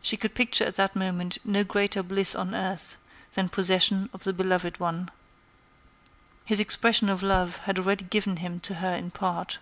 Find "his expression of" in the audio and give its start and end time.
6.44-7.20